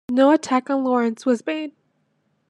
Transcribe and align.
No 0.09 0.31
attack 0.31 0.67
on 0.71 0.83
Lawrence 0.83 1.27
was 1.27 1.45
made. 1.45 1.73